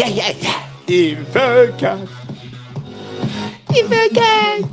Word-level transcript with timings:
Yeah, 0.00 0.08
yeah, 0.08 0.32
yeah. 0.40 0.64
Infocast. 0.88 2.08
Infocast. 3.68 4.64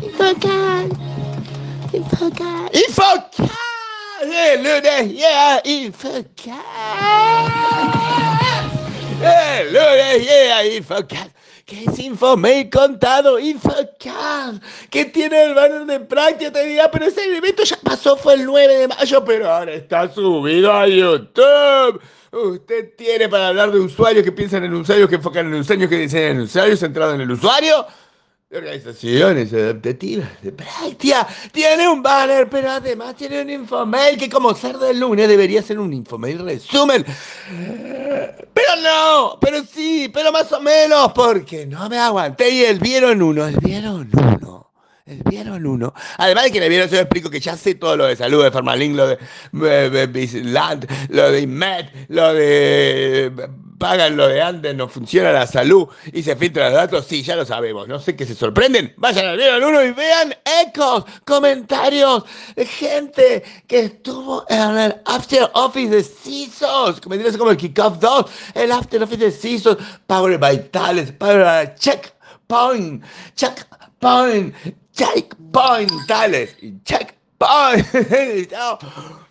Infocast. 0.00 0.96
Infocast. 1.92 2.72
Infocast. 2.72 3.40
Eh, 3.40 3.69
lunes, 4.22 5.12
yeah, 5.12 5.60
Infocast. 5.64 6.60
Eh, 9.22 9.64
lunes, 9.72 10.24
yeah, 10.24 10.64
Infocast. 10.76 11.30
¿Qué 11.64 11.84
es 11.84 11.98
Infomail 11.98 12.68
contado? 12.68 13.38
Infocast. 13.38 14.62
¿Qué 14.90 15.04
tiene 15.06 15.44
el 15.44 15.54
banner 15.54 15.86
de 15.86 16.00
práctica? 16.00 16.52
Te 16.52 16.66
dirá, 16.66 16.90
pero 16.90 17.06
ese 17.06 17.24
evento 17.36 17.62
ya 17.62 17.76
pasó, 17.82 18.16
fue 18.16 18.34
el 18.34 18.44
9 18.44 18.78
de 18.78 18.88
mayo, 18.88 19.24
pero 19.24 19.50
ahora 19.50 19.72
está 19.72 20.12
subido 20.12 20.72
a 20.72 20.86
YouTube. 20.86 22.00
Usted 22.32 22.94
tiene 22.96 23.28
para 23.28 23.48
hablar 23.48 23.72
de 23.72 23.80
usuarios 23.80 24.24
que 24.24 24.32
piensan 24.32 24.64
en 24.64 24.74
usuarios, 24.74 25.08
que 25.08 25.16
enfocan 25.16 25.46
en 25.46 25.54
usuarios, 25.54 25.88
que 25.88 25.98
diseñan 25.98 26.32
en 26.32 26.40
usuarios, 26.42 26.78
centrado 26.80 27.14
en 27.14 27.22
el 27.22 27.30
usuario. 27.30 27.86
De 28.50 28.58
organizaciones 28.58 29.52
adaptativas 29.52 30.28
de 30.42 30.50
práctica. 30.50 31.24
Tiene 31.52 31.88
un 31.88 32.02
banner, 32.02 32.50
pero 32.50 32.72
además 32.72 33.14
tiene 33.14 33.42
un 33.42 33.50
infomail 33.50 34.18
que 34.18 34.28
como 34.28 34.52
ser 34.56 34.76
del 34.76 34.98
lunes 34.98 35.28
debería 35.28 35.62
ser 35.62 35.78
un 35.78 35.92
infomail 35.92 36.40
resumen. 36.40 37.04
Pero 38.52 38.76
no, 38.82 39.38
pero 39.40 39.62
sí, 39.62 40.10
pero 40.12 40.32
más 40.32 40.50
o 40.50 40.60
menos, 40.60 41.12
porque 41.12 41.64
no 41.64 41.88
me 41.88 41.96
aguanté 41.96 42.50
y 42.50 42.64
el 42.64 42.80
vieron 42.80 43.22
uno, 43.22 43.46
el 43.46 43.56
vieron 43.58 44.10
uno. 44.12 44.72
El 45.06 45.22
vieron 45.22 45.64
uno. 45.64 45.94
Además 46.18 46.44
de 46.44 46.50
que 46.50 46.58
le 46.58 46.68
vieron, 46.68 46.88
yo 46.88 46.98
explico 46.98 47.30
que 47.30 47.38
ya 47.38 47.56
sé 47.56 47.76
todo 47.76 47.96
lo 47.96 48.06
de 48.06 48.16
salud, 48.16 48.42
de 48.42 48.50
Farmalink, 48.50 48.96
lo 48.96 49.06
de 49.06 49.18
eh, 49.62 50.42
Land, 50.42 50.88
lo 51.10 51.30
de 51.30 51.40
IMED, 51.40 51.86
lo 52.08 52.34
de 52.34 53.48
pagan 53.80 54.14
lo 54.14 54.28
de 54.28 54.42
antes, 54.42 54.76
no 54.76 54.88
funciona 54.88 55.32
la 55.32 55.46
salud 55.46 55.88
y 56.12 56.22
se 56.22 56.36
filtran 56.36 56.66
los 56.66 56.74
datos, 56.74 57.06
sí, 57.06 57.22
ya 57.22 57.34
lo 57.34 57.46
sabemos. 57.46 57.88
No 57.88 57.98
sé 57.98 58.14
qué 58.14 58.26
se 58.26 58.34
sorprenden. 58.34 58.92
Vayan 58.98 59.26
al 59.26 59.38
vieron 59.38 59.64
uno 59.64 59.82
y 59.82 59.90
vean 59.92 60.34
ecos, 60.62 61.04
comentarios 61.24 62.24
gente 62.56 63.42
que 63.66 63.80
estuvo 63.80 64.44
en 64.48 64.78
el 64.78 65.00
After 65.06 65.50
Office 65.54 65.96
de 65.96 66.04
CISOs, 66.04 67.00
como 67.00 67.16
como 67.38 67.50
el 67.50 67.56
Kickoff 67.56 67.98
2, 67.98 68.26
el 68.54 68.70
After 68.70 69.02
Office 69.02 69.24
de 69.24 69.32
CISOs, 69.32 69.78
Power 70.06 70.36
by 70.38 70.70
Tales, 70.70 71.12
Power 71.12 71.74
Checkpoint, 71.76 73.02
Checkpoint, 73.34 74.54
Checkpoint, 74.92 75.90
Tales, 76.06 76.54
Checkpoint. 76.84 77.16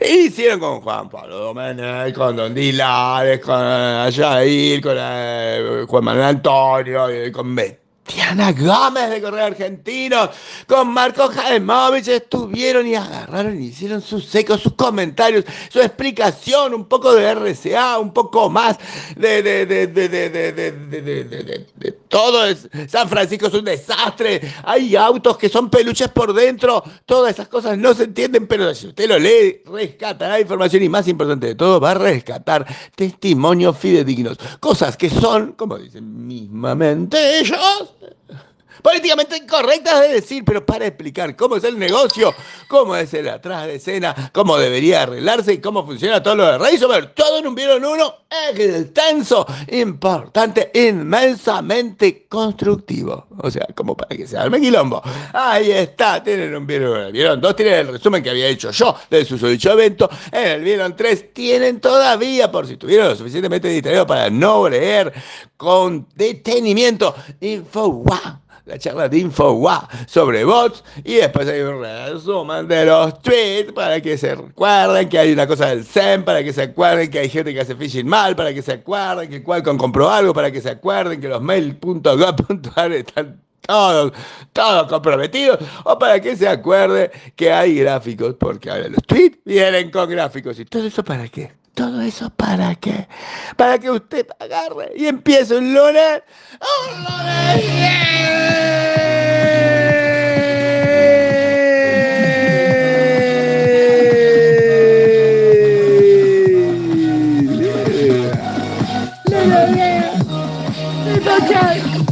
Hicieron 0.00 0.60
con 0.60 0.80
Juan 0.80 1.08
Pablo 1.08 1.38
Domenech, 1.38 2.14
con 2.14 2.36
Don 2.36 2.54
Dilares, 2.54 3.40
con 3.40 3.58
Jair, 3.58 4.80
con 4.80 4.96
eh, 4.98 5.84
Juan 5.86 6.04
Manuel 6.04 6.26
Antonio, 6.26 7.06
con 7.32 7.54
Betty. 7.54 7.84
Diana 8.06 8.52
Gómez 8.52 9.10
de 9.10 9.22
Correo 9.22 9.46
Argentino, 9.46 10.30
con 10.66 10.92
Marco 10.92 11.28
Jaimovich 11.28 12.08
estuvieron 12.08 12.86
y 12.86 12.94
agarraron 12.94 13.60
y 13.60 13.68
hicieron 13.68 14.02
sus 14.02 14.26
secos, 14.26 14.60
sus 14.60 14.74
comentarios, 14.74 15.44
su 15.70 15.80
explicación, 15.80 16.74
un 16.74 16.84
poco 16.84 17.14
de 17.14 17.34
RCA, 17.34 17.98
un 17.98 18.12
poco 18.12 18.50
más 18.50 18.76
de, 19.16 19.42
de, 19.42 19.64
de, 19.64 19.86
de 19.88 21.92
todo. 22.14 22.44
San 22.86 23.08
Francisco 23.08 23.48
es 23.48 23.54
un 23.54 23.64
desastre, 23.64 24.40
hay 24.62 24.94
autos 24.94 25.36
que 25.36 25.48
son 25.48 25.68
peluches 25.68 26.06
por 26.10 26.32
dentro, 26.32 26.84
todas 27.04 27.32
esas 27.32 27.48
cosas 27.48 27.76
no 27.76 27.92
se 27.92 28.04
entienden, 28.04 28.46
pero 28.46 28.72
si 28.72 28.86
usted 28.86 29.08
lo 29.08 29.18
lee, 29.18 29.62
rescatará 29.66 30.38
información 30.38 30.84
y 30.84 30.88
más 30.88 31.08
importante 31.08 31.48
de 31.48 31.54
todo, 31.56 31.80
va 31.80 31.90
a 31.90 31.94
rescatar 31.94 32.64
testimonios 32.94 33.76
fidedignos, 33.76 34.38
cosas 34.60 34.96
que 34.96 35.10
son, 35.10 35.54
como 35.54 35.76
dicen 35.76 36.24
mismamente 36.24 37.40
ellos, 37.40 37.94
políticamente 38.80 39.36
incorrectas 39.38 40.02
de 40.02 40.08
decir, 40.08 40.44
pero 40.44 40.64
para 40.64 40.86
explicar 40.86 41.34
cómo 41.34 41.56
es 41.56 41.64
el 41.64 41.76
negocio, 41.76 42.32
cómo 42.68 42.96
es 42.96 43.12
el 43.14 43.28
atrás 43.28 43.66
de 43.66 43.76
escena, 43.76 44.30
cómo 44.32 44.56
debería 44.58 45.02
arreglarse 45.02 45.54
y 45.54 45.58
cómo 45.58 45.84
funciona 45.84 46.22
todo 46.22 46.36
lo 46.36 46.46
de 46.46 46.58
Razorberg, 46.58 47.14
todo 47.14 47.38
en 47.38 47.46
un 47.46 47.54
vieron 47.54 47.84
uno 47.84 48.24
extenso, 48.48 49.46
importante, 49.68 50.70
inmensamente 50.74 52.26
constructivo. 52.28 53.26
O 53.38 53.50
sea, 53.50 53.66
como 53.74 53.96
para 53.96 54.16
que 54.16 54.26
se 54.26 54.36
arme 54.36 54.60
quilombo. 54.60 55.02
Ahí 55.32 55.70
está, 55.70 56.22
tienen 56.22 56.54
un 56.54 56.66
vieron. 56.66 57.12
Vieron 57.12 57.40
dos, 57.40 57.54
tienen 57.56 57.74
el 57.74 57.88
resumen 57.88 58.22
que 58.22 58.30
había 58.30 58.48
hecho 58.48 58.70
yo 58.70 58.96
de 59.10 59.24
su 59.24 59.36
dicho 59.46 59.72
evento. 59.72 60.08
En 60.32 60.48
el 60.48 60.62
vieron 60.62 60.96
tres, 60.96 61.32
tienen 61.32 61.80
todavía, 61.80 62.50
por 62.50 62.66
si 62.66 62.74
estuvieron 62.74 63.08
lo 63.08 63.16
suficientemente 63.16 63.68
distraídos 63.68 64.06
para 64.06 64.30
no 64.30 64.68
leer 64.68 65.12
con 65.56 66.08
detenimiento, 66.14 67.14
info 67.40 67.90
wow 67.90 68.43
la 68.66 68.78
charla 68.78 69.08
de 69.08 69.18
InfoWa 69.18 69.88
sobre 70.06 70.44
bots 70.44 70.82
y 71.04 71.14
después 71.14 71.48
hay 71.48 71.60
un 71.60 71.82
resumen 71.82 72.66
de 72.66 72.86
los 72.86 73.20
tweets 73.20 73.72
para 73.72 74.00
que 74.00 74.16
se 74.16 74.34
recuerden 74.34 75.08
que 75.08 75.18
hay 75.18 75.32
una 75.32 75.46
cosa 75.46 75.66
del 75.66 75.84
SEM, 75.84 76.24
para 76.24 76.42
que 76.42 76.52
se 76.52 76.62
acuerden 76.62 77.10
que 77.10 77.18
hay 77.18 77.28
gente 77.28 77.52
que 77.52 77.60
hace 77.60 77.74
phishing 77.74 78.06
mal, 78.06 78.34
para 78.34 78.54
que 78.54 78.62
se 78.62 78.72
acuerden 78.72 79.28
que 79.28 79.42
Qualcomm 79.42 79.76
compró 79.76 80.10
algo, 80.10 80.32
para 80.32 80.50
que 80.50 80.60
se 80.60 80.70
acuerden 80.70 81.20
que 81.20 81.28
los 81.28 81.42
mail.gov.ar 81.42 82.92
están 82.92 83.40
todos, 83.66 84.12
todos 84.52 84.88
comprometidos, 84.88 85.58
o 85.84 85.98
para 85.98 86.20
que 86.20 86.36
se 86.36 86.48
acuerde 86.48 87.10
que 87.36 87.52
hay 87.52 87.78
gráficos, 87.78 88.34
porque 88.38 88.70
ahora 88.70 88.88
los 88.88 89.02
tweets 89.06 89.38
vienen 89.44 89.90
con 89.90 90.08
gráficos. 90.08 90.58
¿Y 90.58 90.64
todo 90.64 90.86
eso 90.86 91.02
para 91.02 91.28
qué? 91.28 91.52
¿Todo 91.74 92.00
eso 92.02 92.30
para 92.30 92.74
qué? 92.76 93.08
Para 93.56 93.78
que 93.78 93.90
usted 93.90 94.28
agarre 94.38 94.92
y 94.96 95.06
empiece 95.06 95.56
un 95.56 95.74
lunes. 95.74 96.22
¡Un 96.60 97.04
lunes! 97.04 98.33
okay. 111.46 112.04